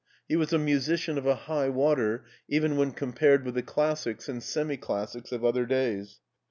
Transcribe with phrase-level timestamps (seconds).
[0.27, 4.41] He was a musician of a high water, even when compared with the classics and
[4.41, 6.21] semi classics of other days.